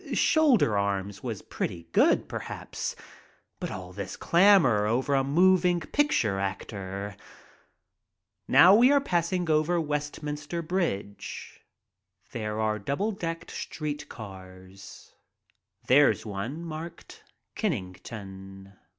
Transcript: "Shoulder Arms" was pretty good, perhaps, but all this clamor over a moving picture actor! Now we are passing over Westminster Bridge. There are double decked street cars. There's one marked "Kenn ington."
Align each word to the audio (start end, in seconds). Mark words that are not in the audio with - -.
"Shoulder 0.15 0.79
Arms" 0.79 1.21
was 1.21 1.43
pretty 1.43 1.87
good, 1.91 2.27
perhaps, 2.27 2.95
but 3.59 3.69
all 3.69 3.93
this 3.93 4.17
clamor 4.17 4.87
over 4.87 5.13
a 5.13 5.23
moving 5.23 5.79
picture 5.79 6.39
actor! 6.39 7.15
Now 8.47 8.73
we 8.73 8.91
are 8.91 8.99
passing 8.99 9.47
over 9.51 9.79
Westminster 9.79 10.63
Bridge. 10.63 11.61
There 12.31 12.59
are 12.59 12.79
double 12.79 13.11
decked 13.11 13.51
street 13.51 14.09
cars. 14.09 15.13
There's 15.85 16.25
one 16.25 16.63
marked 16.65 17.23
"Kenn 17.53 17.93
ington." 17.93 18.73